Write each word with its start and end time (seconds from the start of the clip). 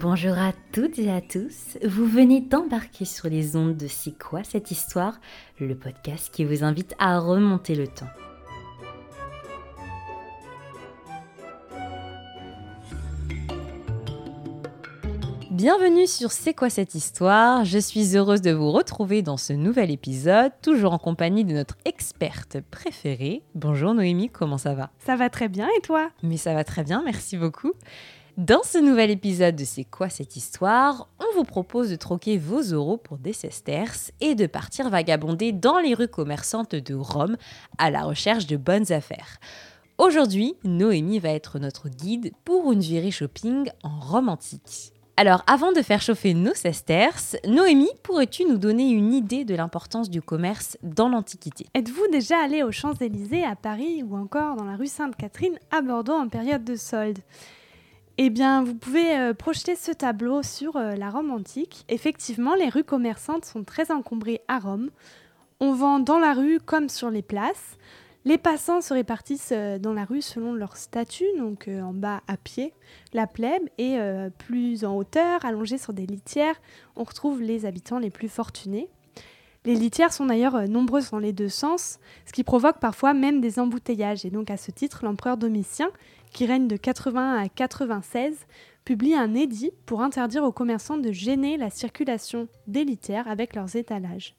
Bonjour 0.00 0.38
à 0.38 0.52
toutes 0.70 1.00
et 1.00 1.10
à 1.10 1.20
tous, 1.20 1.76
vous 1.84 2.06
venez 2.06 2.40
d'embarquer 2.40 3.04
sur 3.04 3.28
les 3.28 3.56
ondes 3.56 3.76
de 3.76 3.88
C'est 3.88 4.16
quoi 4.16 4.44
cette 4.44 4.70
histoire, 4.70 5.18
le 5.58 5.74
podcast 5.74 6.32
qui 6.32 6.44
vous 6.44 6.62
invite 6.62 6.94
à 7.00 7.18
remonter 7.18 7.74
le 7.74 7.88
temps. 7.88 8.06
Bienvenue 15.50 16.06
sur 16.06 16.30
C'est 16.30 16.54
quoi 16.54 16.70
cette 16.70 16.94
histoire 16.94 17.64
Je 17.64 17.80
suis 17.80 18.16
heureuse 18.16 18.42
de 18.42 18.52
vous 18.52 18.70
retrouver 18.70 19.22
dans 19.22 19.36
ce 19.36 19.52
nouvel 19.52 19.90
épisode, 19.90 20.52
toujours 20.62 20.92
en 20.92 20.98
compagnie 20.98 21.44
de 21.44 21.52
notre 21.54 21.76
experte 21.84 22.58
préférée. 22.70 23.42
Bonjour 23.56 23.92
Noémie, 23.94 24.28
comment 24.28 24.58
ça 24.58 24.74
va? 24.74 24.90
Ça 25.04 25.16
va 25.16 25.28
très 25.28 25.48
bien 25.48 25.66
et 25.76 25.80
toi? 25.80 26.10
Mais 26.22 26.36
ça 26.36 26.54
va 26.54 26.62
très 26.62 26.84
bien, 26.84 27.02
merci 27.04 27.36
beaucoup. 27.36 27.72
Dans 28.38 28.62
ce 28.62 28.78
nouvel 28.78 29.10
épisode 29.10 29.56
de 29.56 29.64
C'est 29.64 29.82
quoi 29.82 30.08
cette 30.08 30.36
histoire 30.36 31.08
On 31.18 31.36
vous 31.36 31.42
propose 31.42 31.90
de 31.90 31.96
troquer 31.96 32.38
vos 32.38 32.60
euros 32.60 32.96
pour 32.96 33.18
des 33.18 33.32
sesterces 33.32 34.12
et 34.20 34.36
de 34.36 34.46
partir 34.46 34.90
vagabonder 34.90 35.50
dans 35.50 35.80
les 35.80 35.92
rues 35.92 36.06
commerçantes 36.06 36.76
de 36.76 36.94
Rome 36.94 37.36
à 37.78 37.90
la 37.90 38.04
recherche 38.04 38.46
de 38.46 38.56
bonnes 38.56 38.92
affaires. 38.92 39.40
Aujourd'hui, 39.98 40.54
Noémie 40.62 41.18
va 41.18 41.30
être 41.30 41.58
notre 41.58 41.88
guide 41.88 42.30
pour 42.44 42.70
une 42.70 42.78
virée 42.78 43.10
shopping 43.10 43.70
en 43.82 43.98
Rome 43.98 44.28
antique. 44.28 44.92
Alors, 45.16 45.42
avant 45.48 45.72
de 45.72 45.82
faire 45.82 46.00
chauffer 46.00 46.32
nos 46.32 46.54
sesterces, 46.54 47.34
Noémie, 47.44 47.90
pourrais-tu 48.04 48.44
nous 48.44 48.58
donner 48.58 48.88
une 48.88 49.14
idée 49.14 49.44
de 49.44 49.56
l'importance 49.56 50.10
du 50.10 50.22
commerce 50.22 50.78
dans 50.84 51.08
l'Antiquité? 51.08 51.66
Êtes-vous 51.74 52.06
déjà 52.12 52.38
allé 52.38 52.62
aux 52.62 52.70
Champs-Élysées 52.70 53.42
à 53.42 53.56
Paris 53.56 54.04
ou 54.04 54.16
encore 54.16 54.54
dans 54.54 54.64
la 54.64 54.76
rue 54.76 54.86
Sainte-Catherine 54.86 55.58
à 55.72 55.82
Bordeaux 55.82 56.12
en 56.12 56.28
période 56.28 56.62
de 56.62 56.76
solde? 56.76 57.18
Eh 58.20 58.30
bien, 58.30 58.64
vous 58.64 58.74
pouvez 58.74 59.16
euh, 59.16 59.32
projeter 59.32 59.76
ce 59.76 59.92
tableau 59.92 60.42
sur 60.42 60.74
euh, 60.74 60.96
la 60.96 61.08
Rome 61.08 61.30
antique. 61.30 61.84
Effectivement, 61.88 62.56
les 62.56 62.68
rues 62.68 62.82
commerçantes 62.82 63.44
sont 63.44 63.62
très 63.62 63.92
encombrées 63.92 64.40
à 64.48 64.58
Rome. 64.58 64.90
On 65.60 65.72
vend 65.72 66.00
dans 66.00 66.18
la 66.18 66.34
rue 66.34 66.58
comme 66.58 66.88
sur 66.88 67.10
les 67.10 67.22
places. 67.22 67.78
Les 68.24 68.36
passants 68.36 68.80
se 68.80 68.92
répartissent 68.92 69.52
euh, 69.52 69.78
dans 69.78 69.92
la 69.92 70.04
rue 70.04 70.20
selon 70.20 70.52
leur 70.52 70.76
statut, 70.76 71.28
donc 71.38 71.68
en 71.68 71.92
bas 71.92 72.22
à 72.26 72.36
pied, 72.36 72.74
la 73.12 73.28
plèbe, 73.28 73.62
et 73.78 73.98
plus 74.36 74.84
en 74.84 74.96
hauteur, 74.96 75.44
allongés 75.44 75.78
sur 75.78 75.92
des 75.92 76.04
litières, 76.04 76.56
on 76.96 77.04
retrouve 77.04 77.40
les 77.40 77.66
habitants 77.66 78.00
les 78.00 78.10
plus 78.10 78.28
fortunés. 78.28 78.88
Les 79.64 79.74
litières 79.74 80.12
sont 80.12 80.26
d'ailleurs 80.26 80.68
nombreuses 80.68 81.10
dans 81.10 81.18
les 81.18 81.32
deux 81.32 81.48
sens, 81.48 82.00
ce 82.26 82.32
qui 82.32 82.42
provoque 82.42 82.80
parfois 82.80 83.14
même 83.14 83.40
des 83.40 83.58
embouteillages. 83.58 84.24
Et 84.24 84.30
donc 84.30 84.50
à 84.50 84.56
ce 84.56 84.70
titre, 84.70 85.04
l'empereur 85.04 85.36
Domitien 85.36 85.90
qui 86.30 86.46
règne 86.46 86.68
de 86.68 86.76
80 86.76 87.42
à 87.42 87.48
96, 87.48 88.46
publie 88.84 89.14
un 89.14 89.34
édit 89.34 89.70
pour 89.86 90.00
interdire 90.00 90.44
aux 90.44 90.52
commerçants 90.52 90.96
de 90.96 91.12
gêner 91.12 91.56
la 91.56 91.70
circulation 91.70 92.48
des 92.66 92.84
litières 92.84 93.28
avec 93.28 93.54
leurs 93.54 93.76
étalages. 93.76 94.34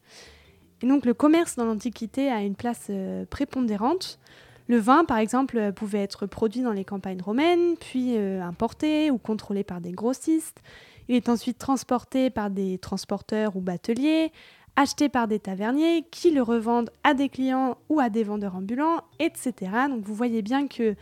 Et 0.81 0.87
donc 0.87 1.05
le 1.05 1.13
commerce 1.13 1.55
dans 1.55 1.65
l'Antiquité 1.65 2.29
a 2.29 2.41
une 2.41 2.55
place 2.55 2.87
euh, 2.89 3.25
prépondérante. 3.25 4.19
Le 4.67 4.77
vin, 4.77 5.03
par 5.03 5.17
exemple, 5.17 5.57
euh, 5.57 5.71
pouvait 5.71 6.03
être 6.03 6.25
produit 6.25 6.61
dans 6.61 6.71
les 6.71 6.85
campagnes 6.85 7.21
romaines, 7.21 7.75
puis 7.79 8.15
euh, 8.17 8.41
importé 8.41 9.11
ou 9.11 9.17
contrôlé 9.17 9.63
par 9.63 9.81
des 9.81 9.91
grossistes. 9.91 10.61
Il 11.07 11.15
est 11.15 11.27
ensuite 11.27 11.57
transporté 11.57 12.29
par 12.29 12.49
des 12.49 12.77
transporteurs 12.77 13.55
ou 13.55 13.61
bateliers, 13.61 14.31
acheté 14.75 15.09
par 15.09 15.27
des 15.27 15.39
taverniers 15.39 16.05
qui 16.11 16.31
le 16.31 16.41
revendent 16.41 16.91
à 17.03 17.13
des 17.13 17.29
clients 17.29 17.77
ou 17.89 17.99
à 17.99 18.09
des 18.09 18.23
vendeurs 18.23 18.55
ambulants, 18.55 19.01
etc. 19.19 19.53
Donc 19.89 20.03
vous 20.03 20.13
voyez 20.13 20.41
bien 20.41 20.67
que 20.67 20.95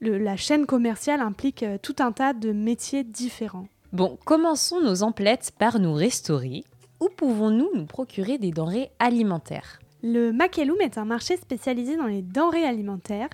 la 0.00 0.36
chaîne 0.36 0.66
commerciale 0.66 1.20
implique 1.20 1.62
euh, 1.62 1.78
tout 1.80 1.96
un 1.98 2.12
tas 2.12 2.32
de 2.32 2.52
métiers 2.52 3.04
différents. 3.04 3.68
Bon, 3.92 4.18
commençons 4.24 4.80
nos 4.80 5.02
emplettes 5.02 5.52
par 5.58 5.78
nous 5.78 5.94
restaurer. 5.94 6.64
Où 7.00 7.08
pouvons-nous 7.16 7.70
nous 7.74 7.86
procurer 7.86 8.38
des 8.38 8.50
denrées 8.50 8.90
alimentaires? 8.98 9.80
Le 10.02 10.32
Makellum 10.32 10.80
est 10.80 10.98
un 10.98 11.04
marché 11.04 11.36
spécialisé 11.36 11.96
dans 11.96 12.06
les 12.06 12.22
denrées 12.22 12.66
alimentaires. 12.66 13.30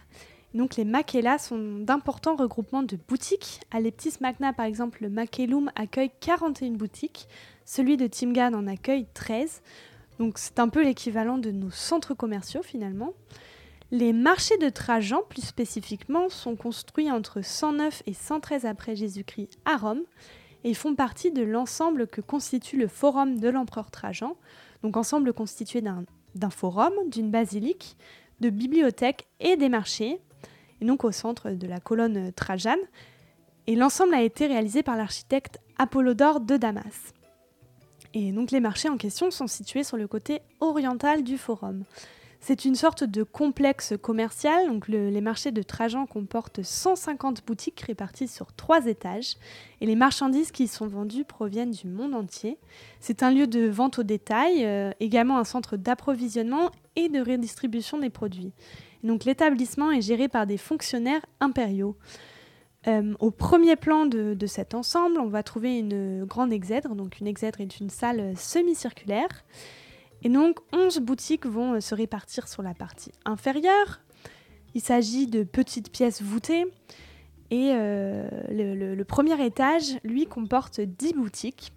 Donc 0.55 0.77
les 0.77 0.85
Makela 0.85 1.39
sont 1.39 1.79
d'importants 1.79 2.37
regroupements 2.37 2.83
de 2.83 2.99
boutiques. 3.09 3.61
À 3.71 3.81
Leptis 3.81 4.15
Magna 4.21 4.53
par 4.53 4.67
exemple, 4.67 5.03
le 5.03 5.09
Makellum 5.09 5.71
accueille 5.75 6.11
41 6.21 6.73
boutiques, 6.73 7.27
celui 7.65 7.97
de 7.97 8.07
Timgad 8.07 8.55
en 8.55 8.67
accueille 8.67 9.07
13. 9.15 9.63
Donc 10.19 10.39
c'est 10.39 10.59
un 10.59 10.69
peu 10.69 10.85
l'équivalent 10.85 11.39
de 11.39 11.51
nos 11.51 11.71
centres 11.71 12.15
commerciaux 12.15 12.63
finalement. 12.63 13.15
Les 13.93 14.15
marchés 14.15 14.57
de 14.57 14.71
Trajan, 14.71 15.21
plus 15.29 15.45
spécifiquement, 15.45 16.31
sont 16.31 16.57
construits 16.57 17.11
entre 17.11 17.43
109 17.43 18.03
et 18.07 18.15
113 18.15 18.65
après 18.65 18.97
Jésus-Christ 18.97 19.59
à 19.67 19.77
Rome 19.77 20.01
et 20.65 20.73
font 20.73 20.95
partie 20.95 21.31
de 21.31 21.43
l'ensemble 21.43 22.07
que 22.07 22.23
constitue 22.23 22.79
le 22.79 22.89
forum 22.89 23.39
de 23.39 23.51
l'empereur 23.51 23.91
Trajan, 23.91 24.35
donc 24.83 24.97
ensemble 24.97 25.35
constitué 25.35 25.83
d'un 25.83 26.51
forum, 26.51 26.95
d'une 27.09 27.31
basilique, 27.31 27.99
de 28.41 28.49
bibliothèques 28.49 29.27
et 29.41 29.59
des 29.59 29.69
marchés, 29.69 30.19
et 30.81 30.87
donc 30.87 31.05
au 31.05 31.13
centre 31.13 31.51
de 31.51 31.67
la 31.67 31.79
colonne 31.79 32.33
Trajane. 32.33 32.81
Et 33.67 33.77
l'ensemble 33.77 34.15
a 34.15 34.23
été 34.23 34.47
réalisé 34.47 34.83
par 34.83 34.97
l'architecte 34.97 35.59
Apollodore 35.77 36.41
de 36.41 36.57
Damas. 36.57 37.13
Et 38.15 38.33
donc 38.33 38.53
les 38.53 38.61
marchés 38.61 38.89
en 38.89 38.97
question 38.97 39.31
sont 39.31 39.47
situés 39.47 39.85
sur 39.85 39.99
le 39.99 40.09
côté 40.09 40.41
oriental 40.61 41.23
du 41.23 41.37
forum. 41.37 41.85
C'est 42.45 42.65
une 42.65 42.75
sorte 42.75 43.05
de 43.05 43.23
complexe 43.23 43.95
commercial. 44.03 44.81
Les 44.89 45.21
marchés 45.21 45.53
de 45.53 45.63
Trajan 45.63 46.07
comportent 46.07 46.61
150 46.61 47.47
boutiques 47.47 47.81
réparties 47.83 48.27
sur 48.27 48.53
trois 48.53 48.87
étages 48.87 49.37
et 49.81 49.87
les 49.87 49.95
marchandises 49.95 50.51
qui 50.51 50.65
y 50.65 50.69
sont 50.69 50.89
vendues 50.89 51.25
proviennent 51.25 51.71
du 51.71 51.87
monde 51.87 52.17
entier. 52.17 52.59
C'est 52.99 53.23
un 53.23 53.31
lieu 53.31 53.47
de 53.47 53.69
vente 53.69 54.01
au 54.01 54.03
détail, 54.03 54.65
euh, 54.65 54.91
également 54.99 55.39
un 55.39 55.45
centre 55.45 55.77
d'approvisionnement 55.77 56.73
et 56.97 57.09
de 57.09 57.21
redistribution 57.21 57.99
des 57.99 58.11
produits. 58.11 58.53
donc 59.05 59.25
l'établissement 59.25 59.93
est 59.93 60.03
géré 60.03 60.27
par 60.27 60.45
des 60.45 60.59
fonctionnaires 60.59 61.25
impériaux. 61.39 61.97
Euh, 62.89 63.15
au 63.21 63.31
premier 63.31 63.77
plan 63.77 64.07
de, 64.07 64.47
cet 64.47 64.75
ensemble, 64.75 65.21
on 65.21 65.29
va 65.29 65.45
trouver 65.45 65.79
une 65.79 66.25
grande 66.25 66.53
exèdre. 66.53 66.97
Donc 66.97 67.21
une 67.21 67.29
exèdre 67.29 67.61
est 67.61 67.79
une 67.79 67.91
salle 67.91 68.37
semi-circulaire. 68.37 69.45
Et 70.23 70.29
donc 70.29 70.59
11 70.73 71.01
boutiques 71.01 71.47
vont 71.47 71.75
euh, 71.75 71.81
se 71.81 71.95
répartir 71.95 72.49
sur 72.49 72.63
la 72.63 72.75
partie 72.75 73.13
inférieure. 73.25 74.01
Il 74.75 74.81
s'agit 74.81 75.27
de 75.27 75.43
petites 75.43 75.91
pièces 75.91 76.23
voûtées. 76.23 76.65
Et 77.51 77.73
euh, 77.75 78.27
le, 78.49 79.03
premier 79.03 79.45
étage, 79.45 79.99
lui, 80.05 80.27
comporte 80.27 80.81
10 80.81 81.15
boutiques. 81.15 81.73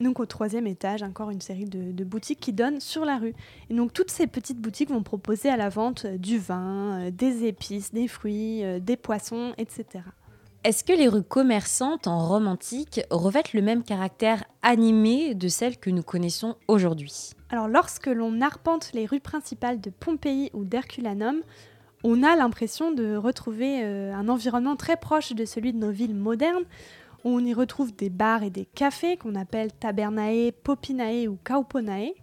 Donc 0.00 0.20
au 0.20 0.26
troisième 0.26 0.66
étage, 0.66 1.02
encore 1.02 1.30
une 1.30 1.40
série 1.40 1.64
de, 1.64 2.04
boutiques 2.04 2.40
qui 2.40 2.52
donnent 2.52 2.80
sur 2.80 3.04
la 3.04 3.16
rue. 3.16 3.34
Et 3.70 3.74
donc 3.74 3.92
toutes 3.92 4.10
ces 4.10 4.26
petites 4.26 4.60
boutiques 4.60 4.90
vont 4.90 5.02
proposer 5.02 5.48
à 5.48 5.56
la 5.56 5.68
vente 5.68 6.04
euh, 6.04 6.18
du 6.18 6.38
vin, 6.38 7.10
des 7.10 7.46
épices, 7.46 7.92
des 7.92 8.08
fruits, 8.08 8.62
des 8.80 8.96
poissons, 8.96 9.54
etc. 9.56 10.02
Est-ce 10.64 10.82
que 10.82 10.94
les 10.94 11.08
rues 11.08 11.22
commerçantes 11.22 12.06
en 12.06 12.26
Rome 12.26 12.46
antique 12.46 13.02
revêtent 13.10 13.52
le 13.52 13.60
même 13.60 13.82
caractère 13.82 14.44
animé 14.62 15.34
de 15.34 15.46
celles 15.48 15.76
que 15.76 15.90
nous 15.90 16.02
connaissons 16.02 16.56
aujourd'hui? 16.68 17.32
Alors 17.50 17.68
lorsque 17.68 18.06
l'on 18.06 18.40
arpente 18.40 18.90
les 18.94 19.04
rues 19.04 19.20
principales 19.20 19.78
de 19.78 19.90
Pompéi 19.90 20.50
ou 20.54 20.64
d'Herculanum, 20.64 21.42
on 22.02 22.22
a 22.22 22.34
l'impression 22.34 22.92
de 22.92 23.14
retrouver 23.14 23.84
euh, 23.84 24.14
un 24.14 24.26
environnement 24.30 24.74
très 24.74 24.96
proche 24.96 25.34
de 25.34 25.44
celui 25.44 25.74
de 25.74 25.78
nos 25.78 25.90
villes 25.90 26.14
modernes. 26.14 26.64
On 27.24 27.44
y 27.44 27.52
retrouve 27.52 27.94
des 27.94 28.08
bars 28.08 28.42
et 28.42 28.48
des 28.48 28.64
cafés 28.64 29.18
qu'on 29.18 29.34
appelle 29.34 29.70
tabernae, 29.70 30.50
popinae 30.50 31.28
ou 31.28 31.38
kauponae, 31.44 32.14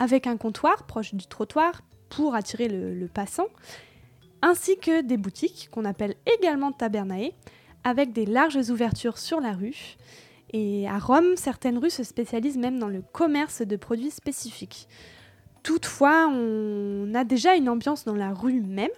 avec 0.00 0.26
un 0.26 0.36
comptoir 0.36 0.86
proche 0.86 1.14
du 1.14 1.28
trottoir 1.28 1.82
pour 2.08 2.34
attirer 2.34 2.66
le 2.66 3.06
passant, 3.06 3.46
ainsi 4.42 4.76
que 4.76 5.02
des 5.02 5.16
boutiques 5.16 5.68
qu'on 5.70 5.84
appelle 5.84 6.16
également 6.36 6.72
tabernae, 6.72 7.30
avec 7.86 8.12
des 8.12 8.26
larges 8.26 8.68
ouvertures 8.70 9.16
sur 9.16 9.40
la 9.40 9.52
rue. 9.52 9.96
Et 10.52 10.88
à 10.88 10.98
Rome, 10.98 11.36
certaines 11.36 11.78
rues 11.78 11.90
se 11.90 12.02
spécialisent 12.02 12.58
même 12.58 12.80
dans 12.80 12.88
le 12.88 13.00
commerce 13.12 13.62
de 13.62 13.76
produits 13.76 14.10
spécifiques. 14.10 14.88
Toutefois, 15.62 16.28
on 16.28 17.14
a 17.14 17.22
déjà 17.22 17.54
une 17.54 17.68
ambiance 17.68 18.04
dans 18.04 18.16
la 18.16 18.34
rue 18.34 18.60
même, 18.60 18.90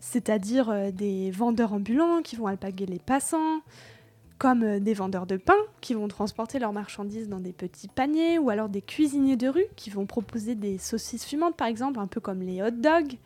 c'est-à-dire 0.00 0.68
euh, 0.68 0.90
des 0.90 1.30
vendeurs 1.30 1.72
ambulants 1.72 2.20
qui 2.20 2.36
vont 2.36 2.46
alpaguer 2.46 2.84
les 2.84 2.98
passants, 2.98 3.62
comme 4.36 4.64
euh, 4.64 4.80
des 4.80 4.92
vendeurs 4.92 5.26
de 5.26 5.38
pain 5.38 5.56
qui 5.80 5.94
vont 5.94 6.08
transporter 6.08 6.58
leurs 6.58 6.74
marchandises 6.74 7.30
dans 7.30 7.40
des 7.40 7.54
petits 7.54 7.88
paniers, 7.88 8.38
ou 8.38 8.50
alors 8.50 8.68
des 8.68 8.82
cuisiniers 8.82 9.36
de 9.36 9.48
rue 9.48 9.66
qui 9.76 9.88
vont 9.88 10.04
proposer 10.04 10.54
des 10.54 10.76
saucisses 10.76 11.24
fumantes 11.24 11.56
par 11.56 11.68
exemple, 11.68 12.00
un 12.00 12.06
peu 12.06 12.20
comme 12.20 12.42
les 12.42 12.62
hot 12.62 12.70
dogs, 12.70 13.16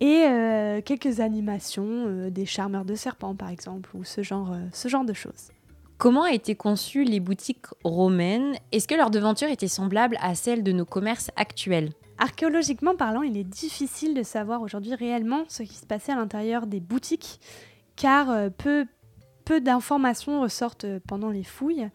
et 0.00 0.24
euh, 0.24 0.80
quelques 0.82 1.20
animations, 1.20 2.04
euh, 2.06 2.30
des 2.30 2.46
charmeurs 2.46 2.84
de 2.84 2.94
serpents 2.94 3.34
par 3.34 3.48
exemple, 3.48 3.90
ou 3.94 4.04
ce 4.04 4.22
genre, 4.22 4.52
euh, 4.52 4.58
ce 4.72 4.88
genre 4.88 5.04
de 5.04 5.12
choses. 5.12 5.50
Comment 5.98 6.24
a 6.24 6.32
été 6.32 6.54
conçues 6.54 7.04
les 7.04 7.20
boutiques 7.20 7.66
romaines? 7.82 8.54
Est-ce 8.72 8.86
que 8.86 8.94
leur 8.94 9.10
devanture 9.10 9.48
était 9.48 9.68
semblable 9.68 10.18
à 10.20 10.34
celle 10.34 10.62
de 10.62 10.72
nos 10.72 10.84
commerces 10.84 11.30
actuels? 11.36 11.92
Archéologiquement 12.18 12.94
parlant, 12.94 13.22
il 13.22 13.36
est 13.38 13.44
difficile 13.44 14.14
de 14.14 14.22
savoir 14.22 14.60
aujourd'hui 14.60 14.94
réellement 14.94 15.44
ce 15.48 15.62
qui 15.62 15.74
se 15.74 15.86
passait 15.86 16.12
à 16.12 16.16
l'intérieur 16.16 16.66
des 16.66 16.80
boutiques, 16.80 17.40
car 17.94 18.50
peu 18.58 18.86
peu 19.44 19.60
d'informations 19.60 20.40
ressortent 20.40 20.86
pendant 21.06 21.30
les 21.30 21.44
fouilles. 21.44 21.88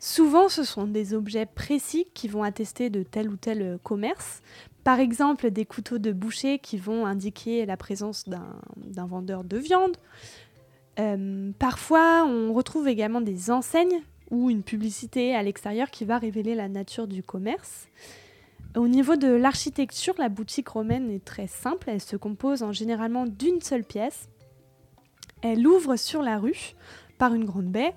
Souvent, 0.00 0.48
ce 0.48 0.64
sont 0.64 0.86
des 0.86 1.14
objets 1.14 1.44
précis 1.44 2.06
qui 2.14 2.26
vont 2.26 2.42
attester 2.42 2.90
de 2.90 3.02
tel 3.02 3.28
ou 3.28 3.36
tel 3.36 3.78
commerce. 3.82 4.40
Par 4.86 5.00
exemple, 5.00 5.50
des 5.50 5.64
couteaux 5.64 5.98
de 5.98 6.12
boucher 6.12 6.60
qui 6.60 6.78
vont 6.78 7.06
indiquer 7.06 7.66
la 7.66 7.76
présence 7.76 8.28
d'un 8.28 9.06
vendeur 9.06 9.42
de 9.42 9.56
viande. 9.58 9.96
Euh, 11.00 11.50
parfois, 11.58 12.24
on 12.24 12.52
retrouve 12.52 12.86
également 12.86 13.20
des 13.20 13.50
enseignes 13.50 14.00
ou 14.30 14.48
une 14.48 14.62
publicité 14.62 15.34
à 15.34 15.42
l'extérieur 15.42 15.90
qui 15.90 16.04
va 16.04 16.18
révéler 16.18 16.54
la 16.54 16.68
nature 16.68 17.08
du 17.08 17.24
commerce. 17.24 17.88
Au 18.76 18.86
niveau 18.86 19.16
de 19.16 19.26
l'architecture, 19.26 20.14
la 20.18 20.28
boutique 20.28 20.68
romaine 20.68 21.10
est 21.10 21.24
très 21.24 21.48
simple. 21.48 21.90
Elle 21.90 22.00
se 22.00 22.14
compose 22.14 22.62
en 22.62 22.70
généralement 22.70 23.26
d'une 23.26 23.60
seule 23.62 23.82
pièce. 23.82 24.28
Elle 25.42 25.66
ouvre 25.66 25.96
sur 25.96 26.22
la 26.22 26.38
rue 26.38 26.76
par 27.18 27.34
une 27.34 27.44
grande 27.44 27.72
baie 27.72 27.96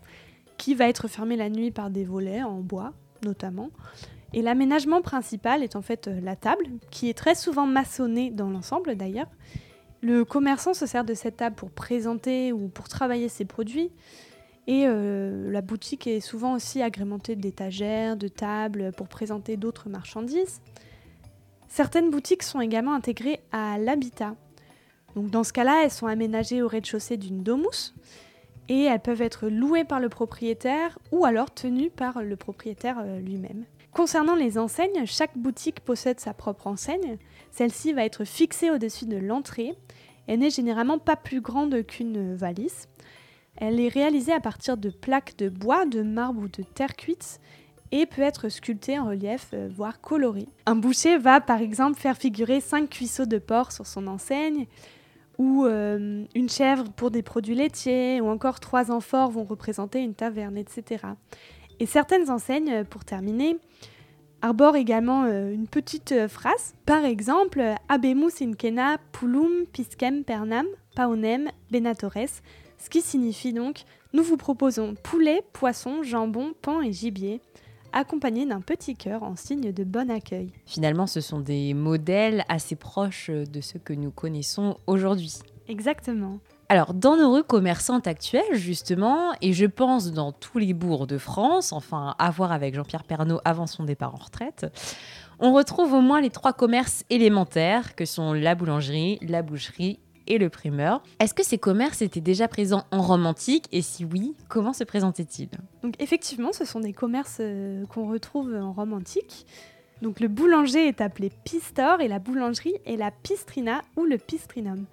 qui 0.58 0.74
va 0.74 0.90
être 0.90 1.08
fermée 1.08 1.36
la 1.36 1.52
nuit 1.52 1.70
par 1.70 1.92
des 1.92 2.04
volets 2.04 2.42
en 2.42 2.62
bois 2.62 2.94
notamment. 3.24 3.70
Et 4.34 4.42
l'aménagement 4.42 5.02
principal 5.02 5.64
est 5.64 5.76
en 5.76 5.82
fait 5.82 6.08
euh, 6.08 6.20
la 6.22 6.36
table, 6.36 6.66
qui 6.92 7.10
est 7.10 7.18
très 7.18 7.36
souvent 7.36 7.66
maçonnée 7.66 8.30
dans 8.30 8.50
l'ensemble 8.50 8.96
d'ailleurs. 8.96 9.30
Le 10.02 10.24
commerçant 10.24 10.74
se 10.74 10.86
sert 10.86 11.04
de 11.04 11.14
cette 11.14 11.38
table 11.38 11.56
pour 11.56 11.72
présenter 11.72 12.54
ou 12.54 12.70
pour 12.70 12.88
travailler 12.88 13.28
ses 13.28 13.46
produits. 13.46 13.92
Et 14.68 14.86
euh, 14.86 15.52
la 15.52 15.62
boutique 15.62 16.06
est 16.06 16.20
souvent 16.20 16.54
aussi 16.54 16.82
agrémentée 16.82 17.36
d'étagères, 17.36 18.16
de 18.16 18.28
tables 18.28 18.92
pour 18.96 19.08
présenter 19.08 19.58
d'autres 19.58 19.90
marchandises. 19.90 20.62
Certaines 21.68 22.12
boutiques 22.12 22.44
sont 22.44 22.62
également 22.62 22.94
intégrées 22.94 23.40
à 23.52 23.78
l'habitat. 23.78 24.36
Donc 25.16 25.32
dans 25.32 25.44
ce 25.44 25.54
cas-là, 25.54 25.82
elles 25.84 25.92
sont 25.92 26.08
aménagées 26.08 26.62
au 26.62 26.68
rez-de-chaussée 26.68 27.18
d'une 27.18 27.42
domus 27.42 27.96
et 28.70 28.84
elles 28.84 29.00
peuvent 29.00 29.22
être 29.22 29.50
louées 29.50 29.84
par 29.84 30.00
le 30.00 30.08
propriétaire 30.08 31.00
ou 31.12 31.26
alors 31.26 31.52
tenues 31.52 31.90
par 31.90 32.22
le 32.22 32.36
propriétaire 32.36 33.00
euh, 33.00 33.20
lui-même. 33.20 33.66
Concernant 33.94 34.36
les 34.36 34.58
enseignes, 34.58 35.06
chaque 35.06 35.38
boutique 35.38 35.80
possède 35.82 36.20
sa 36.20 36.34
propre 36.34 36.68
enseigne. 36.68 37.18
Celle-ci 37.52 37.94
va 37.94 38.06
être 38.06 38.24
fixée 38.24 38.72
au-dessus 38.72 39.06
de 39.06 39.18
l'entrée. 39.18 39.76
Elle 40.28 40.40
n'est 40.40 40.50
généralement 40.50 41.00
pas 41.00 41.16
plus 41.16 41.42
grande 41.42 41.84
qu'une 41.86 42.36
valise. 42.36 42.88
Elle 43.56 43.80
est 43.80 43.90
réalisée 43.90 44.32
à 44.32 44.40
partir 44.40 44.78
de 44.78 44.90
plaques 44.90 45.36
de 45.38 45.50
bois, 45.50 45.86
de 45.86 46.02
marbre 46.02 46.44
ou 46.44 46.48
de 46.48 46.64
terre 46.64 46.96
cuite 46.96 47.40
et 47.92 48.06
peut 48.06 48.22
être 48.22 48.50
sculptée 48.50 49.00
en 49.00 49.06
relief, 49.06 49.50
euh, 49.54 49.70
voire 49.74 50.00
colorée. 50.00 50.48
Un 50.66 50.76
boucher 50.76 51.18
va 51.18 51.42
par 51.42 51.60
exemple 51.60 52.00
faire 52.00 52.18
figurer 52.18 52.62
5 52.62 52.90
cuisseaux 52.90 53.26
de 53.26 53.40
porc 53.40 53.72
sur 53.72 53.88
son 53.88 54.08
enseigne, 54.08 54.68
ou 55.38 55.66
euh, 55.66 56.26
une 56.36 56.50
chèvre 56.50 56.84
pour 56.92 57.12
des 57.12 57.24
produits 57.24 57.56
laitiers, 57.56 58.22
ou 58.22 58.28
encore 58.28 58.60
trois 58.60 58.92
amphores 58.92 59.32
vont 59.32 59.44
représenter 59.44 60.02
une 60.02 60.14
taverne, 60.14 60.58
etc. 60.58 61.04
Et 61.80 61.86
certaines 61.86 62.30
enseignes, 62.30 62.84
pour 62.86 63.06
terminer, 63.06 63.58
arborent 64.42 64.76
également 64.76 65.24
euh, 65.24 65.52
une 65.52 65.68
petite 65.68 66.12
euh, 66.12 66.28
phrase. 66.28 66.74
Par 66.86 67.06
exemple, 67.06 67.62
Abemus 67.88 68.42
incena 68.42 68.98
pulum 69.12 69.66
piscem 69.72 70.24
pernam 70.24 70.66
paonem 70.96 71.50
benatores, 71.72 72.42
ce 72.78 72.90
qui 72.90 73.02
signifie 73.02 73.54
donc 73.54 73.84
nous 74.14 74.24
vous 74.24 74.38
proposons 74.38 74.96
poulet, 75.04 75.44
poisson, 75.54 76.04
jambon, 76.04 76.54
pain 76.62 76.82
et 76.82 76.92
gibier 76.92 77.42
accompagnés 77.92 78.46
d'un 78.46 78.62
petit 78.62 78.96
cœur 78.96 79.24
en 79.24 79.36
signe 79.36 79.72
de 79.72 79.84
bon 79.84 80.12
accueil. 80.12 80.52
Finalement, 80.66 81.08
ce 81.08 81.22
sont 81.22 81.40
des 81.40 81.74
modèles 81.74 82.44
assez 82.48 82.76
proches 82.76 83.32
de 83.32 83.62
ceux 83.62 83.80
que 83.80 83.94
nous 83.94 84.12
connaissons 84.12 84.78
aujourd'hui. 84.86 85.34
Exactement. 85.68 86.40
Alors, 86.72 86.94
dans 86.94 87.18
nos 87.18 87.34
rues 87.34 87.44
commerçantes 87.44 88.06
actuelles, 88.06 88.54
justement, 88.54 89.32
et 89.42 89.54
je 89.54 89.66
pense 89.66 90.12
dans 90.12 90.32
tous 90.32 90.60
les 90.60 90.76
bourgs 90.76 91.08
de 91.08 91.18
France, 91.18 91.74
enfin, 91.74 92.14
à 92.20 92.30
voir 92.30 92.52
avec 92.52 92.76
Jean-Pierre 92.76 93.06
Pernaud 93.06 93.40
avant 93.44 93.66
son 93.66 93.86
départ 93.86 94.14
en 94.14 94.24
retraite, 94.24 94.68
on 95.40 95.52
retrouve 95.52 95.94
au 95.94 96.02
moins 96.02 96.22
les 96.22 96.30
trois 96.30 96.54
commerces 96.54 97.06
élémentaires 97.10 97.96
que 97.96 98.06
sont 98.06 98.34
la 98.34 98.54
boulangerie, 98.54 99.18
la 99.24 99.42
boucherie 99.42 99.98
et 100.28 100.38
le 100.38 100.50
primeur. 100.50 101.02
Est-ce 101.20 101.34
que 101.34 101.44
ces 101.44 101.58
commerces 101.58 102.04
étaient 102.04 102.22
déjà 102.22 102.48
présents 102.48 102.84
en 102.92 103.02
Rome 103.02 103.26
antique 103.26 103.66
et 103.72 103.82
si 103.82 104.06
oui, 104.06 104.36
comment 104.48 104.74
se 104.74 104.84
présentaient-ils? 104.84 105.50
Donc 105.82 105.96
effectivement, 105.98 106.54
ce 106.54 106.66
sont 106.66 106.82
des 106.82 106.94
commerces 106.94 107.38
euh, 107.40 107.84
qu'on 107.88 108.08
retrouve 108.08 108.54
en 108.54 108.74
Rome 108.74 108.94
antique. 108.94 109.48
Donc 110.04 110.20
le 110.20 110.28
boulanger 110.28 110.88
est 110.88 111.02
appelé 111.02 111.32
pistor 111.44 112.00
et 112.00 112.08
la 112.08 112.20
boulangerie 112.20 112.76
est 112.86 112.96
la 112.96 113.10
pistrina 113.10 113.82
ou 113.98 114.04
le 114.04 114.20
pistrinum. 114.20 114.86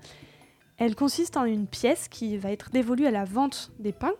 Elle 0.78 0.94
consiste 0.94 1.36
en 1.36 1.44
une 1.44 1.66
pièce 1.66 2.08
qui 2.08 2.36
va 2.36 2.52
être 2.52 2.70
dévolue 2.70 3.06
à 3.06 3.10
la 3.10 3.24
vente 3.24 3.72
des 3.78 3.92
pains, 3.92 4.14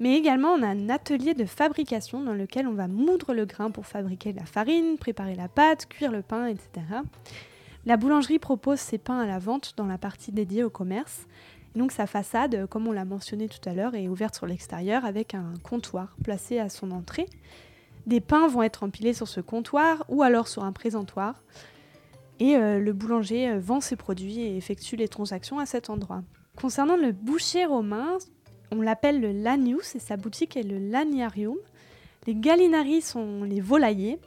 mais 0.00 0.16
également 0.16 0.48
on 0.48 0.62
a 0.62 0.66
un 0.66 0.88
atelier 0.88 1.34
de 1.34 1.44
fabrication 1.44 2.20
dans 2.20 2.34
lequel 2.34 2.66
on 2.66 2.72
va 2.72 2.88
moudre 2.88 3.32
le 3.32 3.44
grain 3.44 3.70
pour 3.70 3.86
fabriquer 3.86 4.32
la 4.32 4.44
farine, 4.44 4.98
préparer 4.98 5.36
la 5.36 5.48
pâte, 5.48 5.86
cuire 5.86 6.10
le 6.10 6.22
pain, 6.22 6.46
etc. 6.46 6.68
La 7.86 7.96
boulangerie 7.96 8.40
propose 8.40 8.80
ses 8.80 8.98
pains 8.98 9.20
à 9.20 9.26
la 9.26 9.38
vente 9.38 9.74
dans 9.76 9.86
la 9.86 9.98
partie 9.98 10.32
dédiée 10.32 10.64
au 10.64 10.70
commerce. 10.70 11.26
donc 11.76 11.92
sa 11.92 12.06
façade, 12.06 12.66
comme 12.66 12.88
on 12.88 12.92
l'a 12.92 13.04
mentionné 13.04 13.48
tout 13.48 13.68
à 13.68 13.74
l'heure, 13.74 13.94
est 13.94 14.08
ouverte 14.08 14.34
sur 14.34 14.46
l'extérieur 14.46 15.04
avec 15.04 15.34
un 15.34 15.54
comptoir 15.62 16.16
placé 16.24 16.58
à 16.58 16.68
son 16.68 16.90
entrée. 16.90 17.26
Des 18.06 18.20
pains 18.20 18.48
vont 18.48 18.62
être 18.62 18.82
empilés 18.82 19.14
sur 19.14 19.28
ce 19.28 19.40
comptoir 19.40 20.04
ou 20.08 20.22
alors 20.22 20.48
sur 20.48 20.64
un 20.64 20.72
présentoir. 20.72 21.42
Et 22.40 22.56
euh, 22.56 22.78
le 22.78 22.92
boulanger 22.92 23.48
euh, 23.48 23.58
vend 23.58 23.80
ses 23.80 23.96
produits 23.96 24.40
et 24.40 24.56
effectue 24.56 24.96
les 24.96 25.08
transactions 25.08 25.58
à 25.58 25.66
cet 25.66 25.90
endroit. 25.90 26.22
Concernant 26.56 26.96
le 26.96 27.12
boucher 27.12 27.64
romain, 27.64 28.18
on 28.70 28.80
l'appelle 28.80 29.20
le 29.20 29.32
lanius 29.32 29.94
et 29.94 30.00
sa 30.00 30.16
boutique 30.16 30.56
est 30.56 30.62
le 30.62 30.78
laniarium. 30.78 31.56
Les 32.26 32.34
gallinari 32.34 33.02
sont 33.02 33.44
les 33.44 33.60
volaillers. 33.60 34.18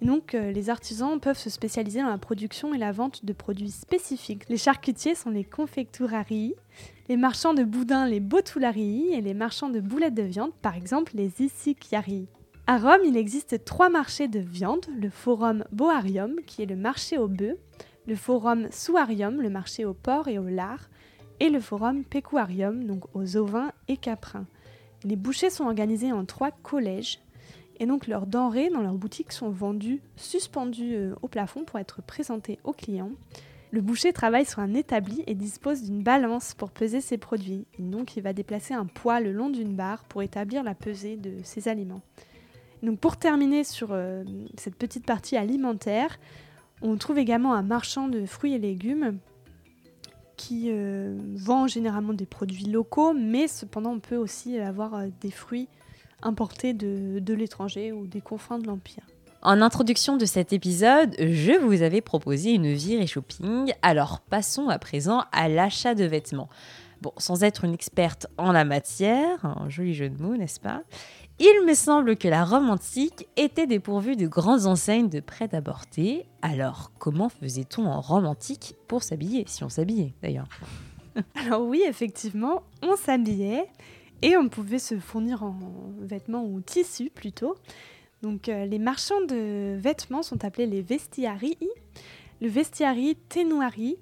Et 0.00 0.06
donc, 0.06 0.34
euh, 0.34 0.52
les 0.52 0.70
artisans 0.70 1.18
peuvent 1.20 1.38
se 1.38 1.50
spécialiser 1.50 2.00
dans 2.00 2.08
la 2.08 2.18
production 2.18 2.74
et 2.74 2.78
la 2.78 2.92
vente 2.92 3.24
de 3.24 3.32
produits 3.32 3.70
spécifiques. 3.70 4.48
Les 4.48 4.56
charcutiers 4.56 5.14
sont 5.14 5.30
les 5.30 5.44
confecturarii, 5.44 6.54
les 7.08 7.16
marchands 7.16 7.54
de 7.54 7.64
boudins 7.64 8.06
les 8.06 8.20
botularii 8.20 9.12
et 9.12 9.20
les 9.20 9.34
marchands 9.34 9.70
de 9.70 9.80
boulettes 9.80 10.14
de 10.14 10.22
viande, 10.22 10.52
par 10.62 10.76
exemple 10.76 11.12
les 11.14 11.32
isiciarii. 11.40 12.28
À 12.70 12.76
Rome, 12.76 13.00
il 13.06 13.16
existe 13.16 13.64
trois 13.64 13.88
marchés 13.88 14.28
de 14.28 14.40
viande, 14.40 14.84
le 15.00 15.08
Forum 15.08 15.64
Boarium, 15.72 16.36
qui 16.46 16.62
est 16.62 16.66
le 16.66 16.76
marché 16.76 17.16
aux 17.16 17.26
bœufs, 17.26 17.56
le 18.06 18.14
Forum 18.14 18.68
Suarium, 18.70 19.40
le 19.40 19.48
marché 19.48 19.86
aux 19.86 19.94
porcs 19.94 20.28
et 20.28 20.38
aux 20.38 20.50
lards, 20.50 20.90
et 21.40 21.48
le 21.48 21.60
Forum 21.60 22.04
Pecuarium, 22.04 22.84
donc 22.84 23.04
aux 23.14 23.38
ovins 23.38 23.72
et 23.88 23.96
caprins. 23.96 24.44
Les 25.02 25.16
bouchers 25.16 25.48
sont 25.48 25.64
organisés 25.64 26.12
en 26.12 26.26
trois 26.26 26.50
collèges, 26.50 27.20
et 27.80 27.86
donc 27.86 28.06
leurs 28.06 28.26
denrées 28.26 28.68
dans 28.68 28.82
leurs 28.82 28.92
boutiques 28.92 29.32
sont 29.32 29.48
vendues 29.48 30.02
suspendues 30.16 30.94
euh, 30.94 31.14
au 31.22 31.28
plafond 31.28 31.64
pour 31.64 31.78
être 31.78 32.02
présentées 32.02 32.58
aux 32.64 32.74
clients. 32.74 33.12
Le 33.70 33.80
boucher 33.80 34.12
travaille 34.12 34.44
sur 34.44 34.58
un 34.58 34.74
établi 34.74 35.24
et 35.26 35.34
dispose 35.34 35.84
d'une 35.84 36.02
balance 36.02 36.52
pour 36.52 36.70
peser 36.70 37.00
ses 37.00 37.16
produits. 37.16 37.64
donc 37.78 38.18
il 38.18 38.22
va 38.22 38.34
déplacer 38.34 38.74
un 38.74 38.84
poids 38.84 39.20
le 39.20 39.32
long 39.32 39.48
d'une 39.48 39.74
barre 39.74 40.04
pour 40.04 40.22
établir 40.22 40.62
la 40.62 40.74
pesée 40.74 41.16
de 41.16 41.32
ses 41.44 41.68
aliments. 41.68 42.02
Donc 42.82 42.98
pour 42.98 43.16
terminer 43.16 43.64
sur 43.64 43.88
euh, 43.92 44.24
cette 44.56 44.76
petite 44.76 45.04
partie 45.04 45.36
alimentaire, 45.36 46.18
on 46.82 46.96
trouve 46.96 47.18
également 47.18 47.54
un 47.54 47.62
marchand 47.62 48.08
de 48.08 48.24
fruits 48.24 48.54
et 48.54 48.58
légumes 48.58 49.18
qui 50.36 50.66
euh, 50.68 51.18
vend 51.34 51.66
généralement 51.66 52.12
des 52.12 52.26
produits 52.26 52.66
locaux, 52.66 53.12
mais 53.12 53.48
cependant 53.48 53.90
on 53.90 54.00
peut 54.00 54.16
aussi 54.16 54.58
avoir 54.58 54.94
euh, 54.94 55.06
des 55.20 55.32
fruits 55.32 55.68
importés 56.22 56.72
de, 56.72 57.34
l'étranger 57.34 57.92
ou 57.92 58.06
des 58.06 58.20
confins 58.20 58.58
de 58.58 58.66
l'Empire. 58.66 59.04
En 59.42 59.60
introduction 59.62 60.16
de 60.16 60.24
cet 60.24 60.52
épisode, 60.52 61.14
je 61.18 61.52
vous 61.60 61.82
avais 61.82 62.00
proposé 62.00 62.52
une 62.52 62.72
virée 62.72 63.06
shopping, 63.06 63.72
alors 63.82 64.20
passons 64.20 64.68
à 64.68 64.78
présent 64.80 65.24
à 65.30 65.48
l'achat 65.48 65.94
de 65.94 66.04
vêtements. 66.04 66.48
Bon, 67.02 67.12
sans 67.18 67.44
être 67.44 67.64
une 67.64 67.74
experte 67.74 68.26
en 68.36 68.50
la 68.50 68.64
matière, 68.64 69.44
un 69.44 69.68
joli 69.68 69.94
jeu 69.94 70.08
de 70.08 70.20
mots, 70.20 70.36
n'est-ce 70.36 70.58
pas? 70.58 70.82
Il 71.40 71.64
me 71.66 71.74
semble 71.74 72.16
que 72.16 72.28
la 72.28 72.44
Rome 72.44 72.68
antique 72.68 73.28
était 73.36 73.66
dépourvue 73.66 74.16
de 74.16 74.26
grandes 74.26 74.66
enseignes 74.66 75.08
de 75.08 75.20
prêt-à-porter. 75.20 76.26
Alors, 76.42 76.90
comment 76.98 77.28
faisait-on 77.28 77.86
en 77.86 78.00
Rome 78.00 78.26
antique 78.26 78.74
pour 78.88 79.02
s'habiller, 79.02 79.44
si 79.46 79.62
on 79.62 79.68
s'habillait 79.68 80.14
d'ailleurs? 80.22 80.48
Alors 81.34 81.62
oui, 81.62 81.82
effectivement, 81.86 82.62
on 82.82 82.96
s'habillait 82.96 83.68
et 84.22 84.36
on 84.36 84.48
pouvait 84.48 84.78
se 84.78 84.98
fournir 84.98 85.42
en 85.44 85.58
vêtements 86.00 86.44
ou 86.44 86.60
tissus 86.60 87.10
plutôt. 87.10 87.56
Donc 88.22 88.48
euh, 88.48 88.66
les 88.66 88.78
marchands 88.78 89.20
de 89.28 89.76
vêtements 89.76 90.22
sont 90.22 90.44
appelés 90.44 90.66
les 90.66 90.82
vestiarii. 90.82 91.58
Le 92.40 92.48
vestiari 92.48 93.16
tenuari 93.28 93.96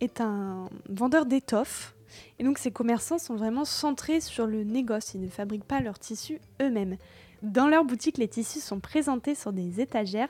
est 0.00 0.20
un 0.20 0.68
vendeur 0.88 1.26
d'étoffes 1.26 1.94
et 2.38 2.44
donc 2.44 2.58
ces 2.58 2.70
commerçants 2.70 3.18
sont 3.18 3.36
vraiment 3.36 3.64
centrés 3.64 4.20
sur 4.20 4.46
le 4.46 4.64
négoce, 4.64 5.14
ils 5.14 5.20
ne 5.20 5.28
fabriquent 5.28 5.64
pas 5.64 5.80
leurs 5.80 5.98
tissus 5.98 6.40
eux-mêmes. 6.60 6.96
Dans 7.42 7.66
leur 7.66 7.84
boutique, 7.84 8.18
les 8.18 8.28
tissus 8.28 8.60
sont 8.60 8.78
présentés 8.78 9.34
sur 9.34 9.52
des 9.52 9.80
étagères 9.80 10.28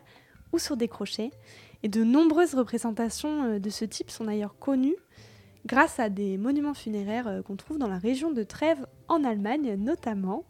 ou 0.52 0.58
sur 0.58 0.76
des 0.76 0.88
crochets. 0.88 1.30
Et 1.82 1.88
de 1.88 2.04
nombreuses 2.04 2.54
représentations 2.54 3.44
euh, 3.44 3.58
de 3.58 3.70
ce 3.70 3.84
type 3.84 4.10
sont 4.10 4.24
d'ailleurs 4.24 4.56
connues, 4.58 4.96
grâce 5.66 5.98
à 5.98 6.08
des 6.08 6.38
monuments 6.38 6.74
funéraires 6.74 7.28
euh, 7.28 7.42
qu'on 7.42 7.56
trouve 7.56 7.78
dans 7.78 7.88
la 7.88 7.98
région 7.98 8.30
de 8.30 8.42
Trèves 8.42 8.86
en 9.08 9.24
Allemagne 9.24 9.74
notamment. 9.76 10.44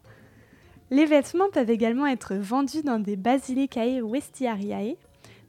Les 0.91 1.07
vêtements 1.07 1.49
peuvent 1.51 1.71
également 1.71 2.07
être 2.07 2.35
vendus 2.35 2.83
dans 2.83 2.99
des 2.99 3.17
basilicae 3.17 4.03
vestiariae, 4.03 4.97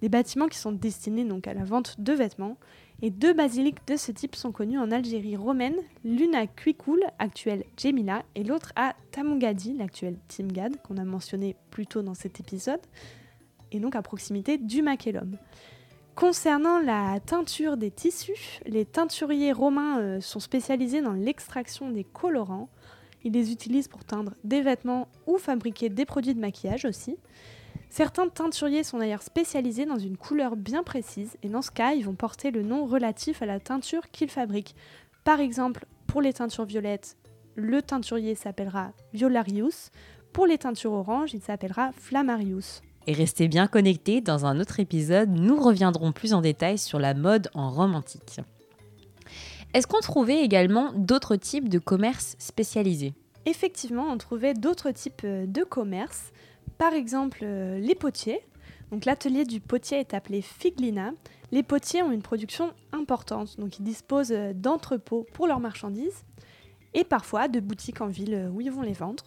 des 0.02 0.10
bâtiments 0.10 0.48
qui 0.48 0.58
sont 0.58 0.72
destinés 0.72 1.26
donc 1.26 1.48
à 1.48 1.54
la 1.54 1.66
vente 1.66 2.00
de 2.00 2.14
vêtements. 2.14 2.58
Et 3.06 3.10
deux 3.10 3.34
basiliques 3.34 3.86
de 3.86 3.98
ce 3.98 4.14
type 4.14 4.34
sont 4.34 4.54
connues 4.54 4.80
en 4.80 4.90
Algérie 4.90 5.36
romaine, 5.36 5.76
l'une 6.06 6.34
à 6.36 6.48
Kuikul, 6.48 7.04
actuelle 7.20 7.66
Jemila, 7.78 8.24
et 8.34 8.46
l'autre 8.46 8.72
à 8.78 8.96
Tamungadi, 9.12 9.74
l'actuelle 9.74 10.16
Timgad, 10.30 10.82
qu'on 10.84 10.96
a 10.96 11.04
mentionné 11.04 11.58
plus 11.70 11.86
tôt 11.86 12.02
dans 12.02 12.14
cet 12.14 12.40
épisode, 12.40 12.80
et 13.74 13.82
donc 13.82 13.98
à 13.98 14.02
proximité 14.02 14.58
du 14.58 14.82
Makélum. 14.82 15.36
Concernant 16.16 16.80
la 16.80 17.20
teinture 17.20 17.76
des 17.76 17.92
tissus, 17.92 18.62
les 18.66 18.86
teinturiers 18.86 19.52
romains 19.52 20.00
euh, 20.00 20.22
sont 20.22 20.40
spécialisés 20.40 21.02
dans 21.02 21.12
l'extraction 21.12 21.90
des 21.90 22.06
colorants. 22.06 22.70
Ils 23.26 23.34
les 23.34 23.52
utilisent 23.52 23.90
pour 23.90 24.06
teindre 24.06 24.34
des 24.46 24.62
vêtements 24.62 25.10
ou 25.28 25.38
fabriquer 25.38 25.90
des 25.90 26.06
produits 26.06 26.36
de 26.36 26.40
maquillage 26.40 26.86
aussi. 26.86 27.18
Certains 27.94 28.28
teinturiers 28.28 28.84
sont 28.84 28.98
d'ailleurs 28.98 29.22
spécialisés 29.22 29.86
dans 29.86 30.00
une 30.00 30.18
couleur 30.18 30.56
bien 30.56 30.82
précise 30.82 31.38
et 31.44 31.48
dans 31.48 31.62
ce 31.62 31.70
cas, 31.70 31.94
ils 31.94 32.04
vont 32.04 32.16
porter 32.16 32.50
le 32.50 32.64
nom 32.64 32.88
relatif 32.88 33.44
à 33.44 33.46
la 33.46 33.60
teinture 33.60 34.10
qu'ils 34.10 34.32
fabriquent. 34.32 34.76
Par 35.24 35.40
exemple, 35.40 35.86
pour 36.08 36.20
les 36.20 36.34
teintures 36.34 36.66
violettes, 36.66 37.18
le 37.54 37.84
teinturier 37.84 38.34
s'appellera 38.34 38.94
Violarius. 39.14 39.92
Pour 40.32 40.48
les 40.48 40.58
teintures 40.58 40.94
oranges, 40.94 41.36
il 41.36 41.42
s'appellera 41.44 41.92
Flammarius. 41.92 42.82
Et 43.06 43.14
restez 43.14 43.48
bien 43.48 43.68
connectés, 43.68 44.22
dans 44.22 44.48
un 44.48 44.60
autre 44.60 44.80
épisode, 44.80 45.30
nous 45.30 45.62
reviendrons 45.62 46.14
plus 46.14 46.34
en 46.34 46.42
détail 46.42 46.80
sur 46.80 46.98
la 46.98 47.14
mode 47.14 47.52
en 47.54 47.70
Rome 47.70 47.94
antique. 47.94 48.40
Est-ce 49.76 49.86
qu'on 49.86 50.00
trouvait 50.00 50.42
également 50.42 50.94
d'autres 50.96 51.36
types 51.36 51.70
de 51.70 51.78
commerces 51.78 52.38
spécialisés? 52.40 53.14
Effectivement, 53.46 54.08
on 54.10 54.18
trouvait 54.18 54.56
d'autres 54.56 54.90
types 54.90 55.22
euh, 55.26 55.46
de 55.46 55.64
commerces, 55.64 56.32
par 56.78 56.94
exemple 56.94 57.40
euh, 57.44 57.80
les 57.80 57.96
potiers. 57.96 58.42
Donc 58.92 59.06
l'atelier 59.06 59.44
du 59.46 59.60
potier 59.60 60.00
est 60.00 60.14
appelé 60.14 60.42
Figlina. 60.42 61.14
Les 61.52 61.64
potiers 61.64 62.04
ont 62.04 62.12
une 62.12 62.22
production 62.22 62.74
importante, 62.92 63.60
donc 63.60 63.80
ils 63.80 63.84
disposent 63.84 64.32
euh, 64.32 64.54
d'entrepôts 64.54 65.26
pour 65.34 65.48
leurs 65.48 65.60
marchandises 65.60 66.24
et 66.94 67.04
parfois 67.04 67.48
de 67.48 67.60
boutiques 67.60 68.02
en 68.02 68.08
ville 68.08 68.50
où 68.54 68.62
ils 68.62 68.72
vont 68.72 68.82
les 68.84 68.94
vendre. 68.94 69.24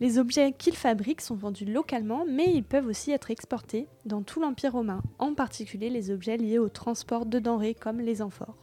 Les 0.00 0.18
objets 0.18 0.52
qu'ils 0.52 0.76
fabriquent 0.76 1.20
sont 1.20 1.36
vendus 1.36 1.64
localement, 1.64 2.24
mais 2.28 2.52
ils 2.52 2.64
peuvent 2.64 2.86
aussi 2.86 3.12
être 3.12 3.30
exportés 3.30 3.86
dans 4.04 4.22
tout 4.22 4.40
l'Empire 4.40 4.72
romain, 4.72 5.00
en 5.18 5.34
particulier 5.34 5.90
les 5.90 6.10
objets 6.10 6.36
liés 6.36 6.58
au 6.58 6.68
transport 6.68 7.24
de 7.24 7.38
denrées 7.38 7.74
comme 7.74 8.00
les 8.00 8.20
amphores. 8.20 8.56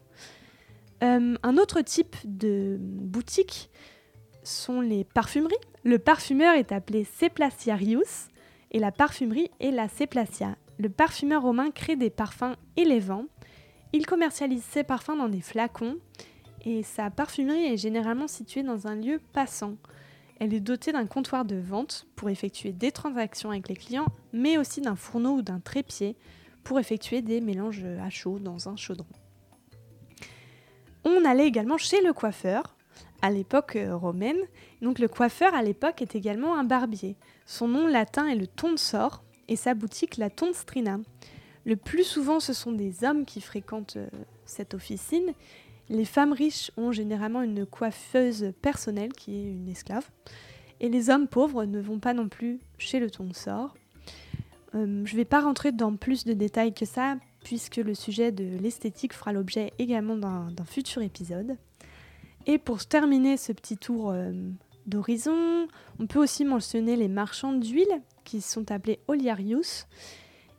Euh, 1.01 1.35
un 1.41 1.57
autre 1.57 1.79
type 1.79 2.17
de 2.25 2.77
boutique 2.79 3.69
sont 4.49 4.81
les 4.81 5.03
parfumeries. 5.03 5.55
Le 5.83 5.99
parfumeur 5.99 6.55
est 6.55 6.71
appelé 6.71 7.03
Seplaciarius 7.03 8.27
et 8.71 8.79
la 8.79 8.91
parfumerie 8.91 9.49
est 9.59 9.71
la 9.71 9.87
Seplacia. 9.87 10.55
Le 10.77 10.89
parfumeur 10.89 11.41
romain 11.41 11.71
crée 11.71 11.95
des 11.95 12.09
parfums 12.09 12.55
et 12.75 12.85
les 12.85 12.99
vend. 12.99 13.25
Il 13.93 14.05
commercialise 14.05 14.63
ses 14.63 14.83
parfums 14.83 15.17
dans 15.17 15.29
des 15.29 15.41
flacons 15.41 15.97
et 16.65 16.83
sa 16.83 17.09
parfumerie 17.09 17.65
est 17.65 17.77
généralement 17.77 18.27
située 18.27 18.63
dans 18.63 18.87
un 18.87 18.95
lieu 18.95 19.21
passant. 19.33 19.75
Elle 20.39 20.53
est 20.53 20.59
dotée 20.59 20.91
d'un 20.91 21.05
comptoir 21.05 21.45
de 21.45 21.57
vente 21.57 22.07
pour 22.15 22.29
effectuer 22.29 22.71
des 22.71 22.91
transactions 22.91 23.51
avec 23.51 23.67
les 23.67 23.75
clients, 23.75 24.07
mais 24.31 24.57
aussi 24.57 24.79
d'un 24.81 24.95
fourneau 24.95 25.35
ou 25.35 25.41
d'un 25.41 25.59
trépied 25.59 26.15
pour 26.63 26.79
effectuer 26.79 27.21
des 27.21 27.41
mélanges 27.41 27.85
à 28.01 28.09
chaud 28.09 28.39
dans 28.39 28.69
un 28.69 28.75
chaudron. 28.75 29.07
On 31.03 31.25
allait 31.25 31.47
également 31.47 31.77
chez 31.77 32.01
le 32.01 32.13
coiffeur 32.13 32.75
à 33.21 33.31
l'époque 33.31 33.75
euh, 33.75 33.95
romaine. 33.95 34.39
Donc 34.81 34.99
le 34.99 35.07
coiffeur 35.07 35.53
à 35.53 35.61
l'époque 35.61 36.01
est 36.01 36.15
également 36.15 36.57
un 36.57 36.63
barbier. 36.63 37.15
Son 37.45 37.67
nom 37.67 37.87
latin 37.87 38.27
est 38.27 38.35
le 38.35 38.47
tonsor 38.47 39.23
et 39.47 39.55
sa 39.55 39.73
boutique 39.73 40.17
la 40.17 40.29
tonstrina. 40.29 40.99
Le 41.65 41.75
plus 41.75 42.03
souvent 42.03 42.39
ce 42.39 42.53
sont 42.53 42.71
des 42.71 43.03
hommes 43.03 43.25
qui 43.25 43.41
fréquentent 43.41 43.97
euh, 43.97 44.07
cette 44.45 44.73
officine 44.73 45.33
les 45.89 46.05
femmes 46.05 46.33
riches 46.33 46.71
ont 46.77 46.91
généralement 46.91 47.41
une 47.41 47.65
coiffeuse 47.65 48.53
personnelle 48.61 49.11
qui 49.13 49.35
est 49.35 49.51
une 49.51 49.67
esclave. 49.67 50.07
Et 50.79 50.87
les 50.87 51.09
hommes 51.09 51.27
pauvres 51.27 51.65
ne 51.65 51.81
vont 51.81 51.99
pas 51.99 52.13
non 52.13 52.29
plus 52.29 52.59
chez 52.77 52.99
le 52.99 53.09
tonsor. 53.09 53.75
Euh, 54.75 55.03
je 55.03 55.13
ne 55.13 55.17
vais 55.17 55.25
pas 55.25 55.41
rentrer 55.41 55.71
dans 55.71 55.95
plus 55.95 56.25
de 56.25 56.33
détails 56.33 56.73
que 56.73 56.85
ça, 56.85 57.17
puisque 57.43 57.77
le 57.77 57.95
sujet 57.95 58.31
de 58.31 58.57
l'esthétique 58.59 59.13
fera 59.13 59.33
l'objet 59.33 59.73
également 59.79 60.15
d'un 60.15 60.65
futur 60.65 61.01
épisode. 61.01 61.57
Et 62.45 62.57
pour 62.57 62.85
terminer 62.85 63.37
ce 63.37 63.51
petit 63.51 63.77
tour 63.77 64.11
euh, 64.11 64.31
d'horizon, 64.85 65.67
on 65.99 66.07
peut 66.07 66.19
aussi 66.19 66.45
mentionner 66.45 66.95
les 66.95 67.07
marchands 67.07 67.53
d'huile, 67.53 68.01
qui 68.23 68.41
sont 68.41 68.71
appelés 68.71 68.99
oliarius. 69.07 69.87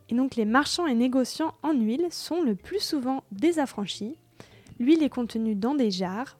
Et 0.08 0.14
donc 0.14 0.36
les 0.36 0.44
marchands 0.44 0.86
et 0.86 0.94
négociants 0.94 1.54
en 1.62 1.72
huile 1.72 2.08
sont 2.10 2.42
le 2.42 2.54
plus 2.54 2.80
souvent 2.80 3.22
des 3.32 3.58
affranchis, 3.58 4.16
L'huile 4.80 5.02
est 5.02 5.10
contenue 5.10 5.54
dans 5.54 5.74
des 5.74 5.90
jarres 5.90 6.38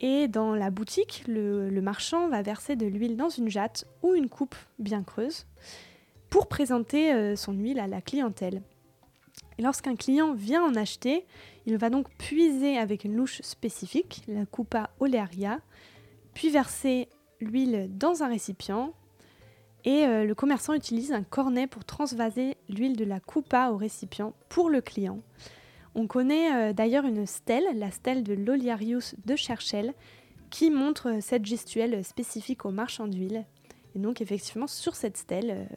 et 0.00 0.26
dans 0.26 0.52
la 0.56 0.70
boutique, 0.70 1.22
le, 1.28 1.70
marchand 1.80 2.28
va 2.28 2.42
verser 2.42 2.74
de 2.74 2.86
l'huile 2.86 3.16
dans 3.16 3.28
une 3.28 3.48
jatte 3.48 3.86
ou 4.02 4.14
une 4.14 4.28
coupe 4.28 4.56
bien 4.80 5.04
creuse 5.04 5.46
pour 6.28 6.48
présenter 6.48 7.14
euh, 7.14 7.36
son 7.36 7.52
huile 7.52 7.78
à 7.78 7.86
la 7.86 8.00
clientèle. 8.00 8.62
Lorsqu'un 9.58 9.96
client 9.96 10.34
vient 10.34 10.64
en 10.64 10.74
acheter, 10.74 11.26
il 11.66 11.76
va 11.76 11.90
donc 11.90 12.08
puiser 12.16 12.78
avec 12.78 13.04
une 13.04 13.16
louche 13.16 13.42
spécifique, 13.42 14.22
la 14.28 14.46
coupa 14.46 14.90
olearia, 15.00 15.58
puis 16.32 16.48
verser 16.48 17.08
l'huile 17.40 17.90
dans 17.92 18.22
un 18.22 18.28
récipient. 18.28 18.92
Et 19.84 20.04
euh, 20.04 20.24
le 20.24 20.34
commerçant 20.34 20.74
utilise 20.74 21.12
un 21.12 21.22
cornet 21.22 21.66
pour 21.66 21.84
transvaser 21.84 22.56
l'huile 22.68 22.96
de 22.96 23.04
la 23.04 23.20
coupa 23.20 23.70
au 23.70 23.76
récipient 23.76 24.32
pour 24.48 24.70
le 24.70 24.80
client. 24.80 25.20
On 25.94 26.06
connaît 26.06 26.54
euh, 26.54 26.72
d'ailleurs 26.72 27.04
une 27.04 27.26
stèle, 27.26 27.64
la 27.74 27.90
stèle 27.90 28.22
de 28.22 28.34
l'Oliarius 28.34 29.16
de 29.24 29.34
Cherchel, 29.34 29.94
qui 30.50 30.70
montre 30.70 31.08
euh, 31.08 31.20
cette 31.20 31.46
gestuelle 31.46 32.04
spécifique 32.04 32.64
aux 32.64 32.70
marchands 32.70 33.08
d'huile. 33.08 33.44
Et 33.96 33.98
donc 33.98 34.20
effectivement, 34.20 34.66
sur 34.68 34.94
cette 34.94 35.16
stèle, 35.16 35.68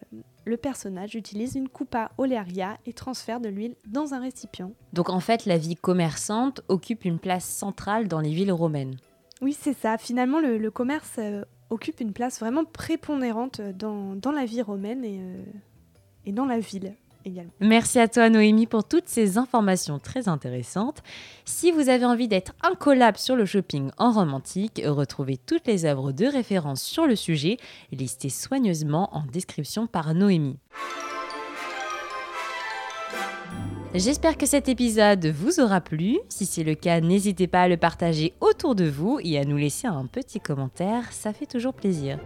le 0.45 0.57
personnage 0.57 1.15
utilise 1.15 1.55
une 1.55 1.69
coupa 1.69 2.12
olearia 2.17 2.77
et 2.86 2.93
transfère 2.93 3.39
de 3.39 3.50
l'huile 3.50 3.75
dans 3.88 4.13
un 4.13 4.19
récipient. 4.19 4.71
Donc 4.93 5.10
en 5.10 5.19
fait, 5.19 5.45
la 5.45 5.57
vie 5.57 5.75
commerçante 5.75 6.62
occupe 6.67 7.05
une 7.05 7.19
place 7.19 7.45
centrale 7.45 8.07
dans 8.07 8.19
les 8.19 8.33
villes 8.33 8.51
romaines. 8.51 8.98
Oui, 9.41 9.55
c'est 9.60 9.74
ça. 9.74 9.98
Finalement, 9.98 10.39
le, 10.39 10.69
commerce 10.69 11.19
occupe 11.69 12.00
une 12.00 12.13
place 12.13 12.39
vraiment 12.39 12.65
prépondérante 12.65 13.62
dans, 13.62 14.31
la 14.33 14.45
vie 14.45 14.62
romaine 14.62 15.03
et 16.25 16.31
dans 16.31 16.45
la 16.45 16.60
ville. 16.60 16.95
Merci 17.59 17.99
à 17.99 18.07
toi 18.07 18.29
Noémie 18.29 18.67
pour 18.67 18.83
toutes 18.83 19.07
ces 19.07 19.37
informations 19.37 19.99
très 19.99 20.27
intéressantes. 20.27 21.01
Si 21.45 21.71
vous 21.71 21.89
avez 21.89 22.05
envie 22.05 22.27
d'être 22.27 22.53
incollable 22.63 23.17
sur 23.17 23.35
le 23.35 23.45
shopping 23.45 23.91
en 23.97 24.11
romantique, 24.11 24.81
retrouvez 24.85 25.37
toutes 25.37 25.67
les 25.67 25.85
œuvres 25.85 26.11
de 26.11 26.25
référence 26.25 26.81
sur 26.81 27.07
le 27.07 27.15
sujet, 27.15 27.57
listées 27.91 28.29
soigneusement 28.29 29.09
en 29.15 29.23
description 29.25 29.87
par 29.87 30.13
Noémie. 30.13 30.57
J'espère 33.93 34.37
que 34.37 34.45
cet 34.45 34.69
épisode 34.69 35.25
vous 35.25 35.59
aura 35.59 35.81
plu. 35.81 36.17
Si 36.29 36.45
c'est 36.45 36.63
le 36.63 36.75
cas, 36.75 37.01
n'hésitez 37.01 37.47
pas 37.47 37.63
à 37.63 37.67
le 37.67 37.75
partager 37.75 38.33
autour 38.39 38.73
de 38.73 38.85
vous 38.85 39.19
et 39.21 39.37
à 39.37 39.43
nous 39.43 39.57
laisser 39.57 39.85
un 39.85 40.05
petit 40.05 40.39
commentaire, 40.39 41.11
ça 41.11 41.33
fait 41.33 41.45
toujours 41.45 41.73
plaisir. 41.73 42.17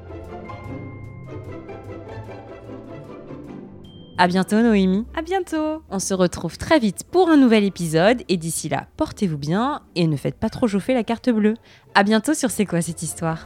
À 4.18 4.28
bientôt 4.28 4.62
Noémie. 4.62 5.06
À 5.14 5.22
bientôt. 5.22 5.84
On 5.90 6.00
se 6.00 6.14
retrouve 6.14 6.58
très 6.58 6.80
vite 6.80 7.04
pour 7.12 7.30
un 7.30 7.36
nouvel 7.36 7.66
épisode 7.66 8.24
et 8.30 8.38
d'ici 8.38 8.70
là, 8.70 8.88
portez-vous 8.96 9.38
bien 9.38 9.82
et 9.96 10.08
ne 10.08 10.16
faites 10.16 10.40
pas 10.40 10.50
trop 10.50 10.68
chauffer 10.68 10.94
la 10.94 11.04
carte 11.04 11.30
bleue. 11.30 11.56
À 11.96 12.04
bientôt 12.04 12.34
sur 12.34 12.50
C'est 12.50 12.66
quoi 12.66 12.82
cette 12.82 13.02
histoire? 13.02 13.46